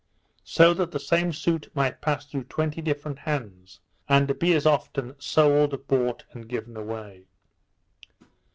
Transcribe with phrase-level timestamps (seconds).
[0.45, 5.13] So that the same suit might pass through twenty different hands, and be as often
[5.21, 7.25] sold, bought, and given away.